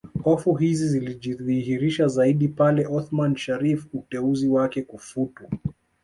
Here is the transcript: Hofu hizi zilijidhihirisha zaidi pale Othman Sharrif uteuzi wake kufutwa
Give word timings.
Hofu 0.25 0.53
hizi 0.55 0.87
zilijidhihirisha 0.89 2.07
zaidi 2.07 2.47
pale 2.47 2.87
Othman 2.87 3.35
Sharrif 3.35 3.85
uteuzi 3.93 4.49
wake 4.49 4.81
kufutwa 4.81 5.49